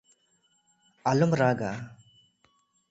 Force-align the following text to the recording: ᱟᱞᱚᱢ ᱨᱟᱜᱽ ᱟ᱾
ᱟᱞᱚᱢ 1.09 1.31
ᱨᱟᱜᱽ 1.39 1.59
ᱟ᱾ 1.69 1.71